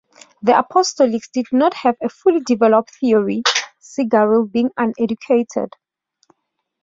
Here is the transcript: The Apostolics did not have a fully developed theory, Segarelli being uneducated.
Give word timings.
The 0.41 0.53
Apostolics 0.53 1.29
did 1.31 1.45
not 1.51 1.75
have 1.75 1.95
a 2.01 2.09
fully 2.09 2.39
developed 2.39 2.89
theory, 2.99 3.43
Segarelli 3.79 4.51
being 4.51 4.69
uneducated. 4.75 5.73